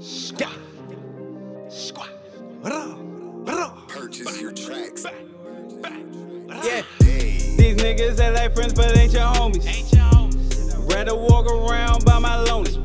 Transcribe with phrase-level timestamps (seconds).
[0.00, 0.48] Squat.
[1.68, 2.08] Squat.
[3.88, 5.04] Purchase your tracks.
[6.64, 6.82] Yeah.
[7.00, 10.90] These niggas act like friends, but ain't your homies.
[10.90, 12.76] Rather walk around by my lonely.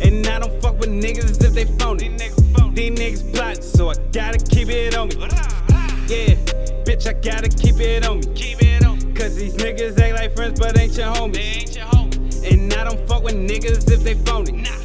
[0.00, 2.10] And I don't fuck with niggas if they phony.
[2.10, 5.16] These niggas plot, so I gotta keep it on me.
[6.06, 6.36] Yeah,
[6.84, 8.26] bitch, I gotta keep it on me.
[8.34, 9.12] Keep it on.
[9.14, 11.76] Cause these niggas act like friends, but ain't your homies.
[12.48, 14.52] And I don't fuck with niggas if they phony.
[14.52, 14.81] These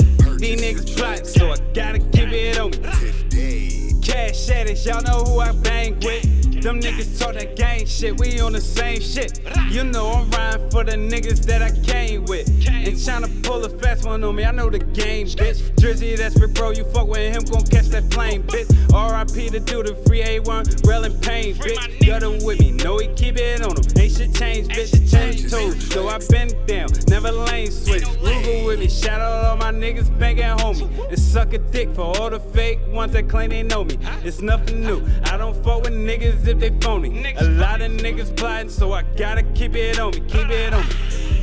[0.78, 2.72] so I gotta keep it on
[3.34, 3.94] me.
[4.02, 6.62] Cash addicts, y'all know who I bang with.
[6.62, 9.40] Them niggas talk that gang shit, we on the same shit.
[9.70, 12.48] You know I'm riding for the niggas that I came with.
[12.68, 15.62] And tryna pull a fast one on me, I know the game, bitch.
[15.76, 18.68] Drizzy, that's big bro, you fuck with him, gon' catch that flame, bitch.
[18.90, 22.06] RIP to do the free A1, real in pain, bitch.
[22.06, 23.84] Got him with me, know he keep it on him.
[23.98, 25.80] Ain't shit changed, bitch, change too.
[25.80, 28.04] So I been down, never lane switch.
[28.20, 30.88] Google with me, shout out my niggas banging homie.
[31.10, 33.98] And suck a dick for all the fake ones that claim they know me.
[34.24, 35.06] It's nothing new.
[35.26, 37.36] I don't fuck with niggas if they phony.
[37.38, 40.22] A lot of niggas plotting, so I gotta keep it on me.
[40.22, 40.94] Keep it on me.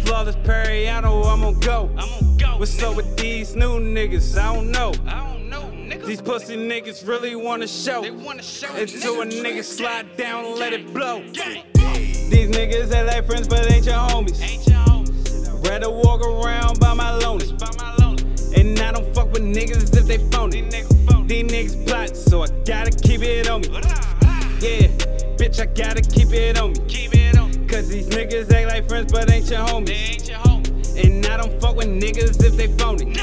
[0.04, 1.90] Flawless Perrianno, I'm on go.
[2.56, 4.38] What's up with these new niggas?
[4.38, 4.92] I don't know.
[6.06, 8.04] These pussy niggas really wanna show.
[8.04, 11.20] Until a nigga slide down let it blow.
[11.22, 14.40] These niggas act like friends, but ain't your homies.
[15.68, 17.33] Rather walk around by my lonely.
[18.84, 20.60] I don't fuck with niggas if they phony.
[20.60, 23.68] These niggas plot, so I gotta keep it on me.
[24.60, 24.88] Yeah,
[25.38, 27.66] bitch, I gotta keep it on me.
[27.66, 30.28] Cause these niggas act like friends, but ain't your homies.
[31.02, 33.14] And I don't fuck with niggas if they phony.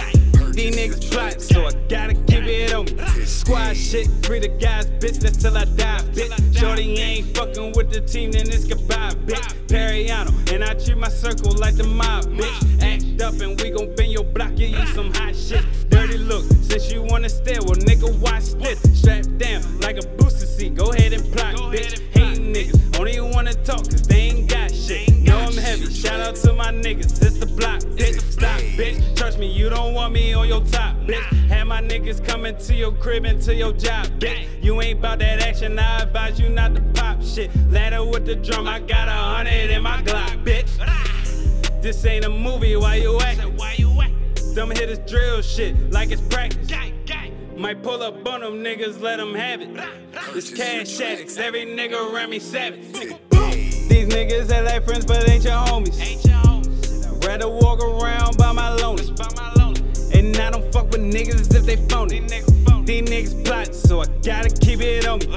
[0.52, 2.16] These niggas plot, so I gotta
[3.26, 6.60] Squad shit, free the guys, bitch, that's till I die, bitch.
[6.60, 9.54] Shorty ain't fucking with the team, then it's goodbye, bitch.
[9.68, 12.84] Perrianno, and I treat my circle like the mob, bitch.
[12.84, 15.64] Act up and we gon' bend your block, give you some hot shit.
[15.90, 18.80] Dirty look, since you wanna stare, well, nigga, watch this.
[19.00, 22.00] Strapped down like a booster seat, go ahead and plot, bitch.
[22.12, 25.10] Hating niggas, only wanna talk, cause they ain't got shit.
[25.20, 27.21] Know I'm heavy, shout out to my niggas,
[29.22, 31.22] Trust me, you don't want me on your top, bitch.
[31.48, 34.48] Have my niggas coming to your crib and to your job, bitch.
[34.64, 37.52] You ain't bout that action, I advise you not to pop shit.
[37.70, 40.72] Ladder with the drum, I got a hundred in my Glock, bitch.
[41.84, 43.56] This ain't a movie, why you acting?
[44.56, 46.72] Them hitters drill shit like it's practice.
[47.56, 49.70] Might pull up on them niggas, let them have it.
[50.34, 52.92] It's cash addicts, every nigga around me savage.
[52.92, 55.21] These niggas act like friends, but
[60.52, 62.20] I don't fuck with niggas if they phony.
[62.20, 65.28] These niggas plot, so I gotta keep it on me.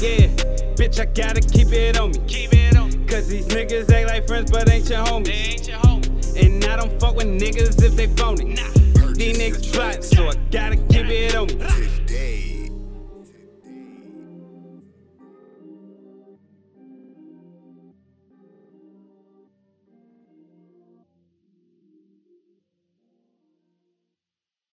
[0.00, 0.26] Yeah,
[0.74, 2.18] bitch, I gotta keep it on me.
[2.26, 3.04] Keep it on me.
[3.04, 5.24] Cause these niggas act like friends, but ain't your homies.
[5.26, 6.46] They ain't your homies.
[6.46, 8.54] And I don't fuck with niggas if they phony.
[8.54, 9.12] Nah.
[9.12, 11.54] These niggas plot, so I gotta keep it on me.
[12.06, 12.51] Today.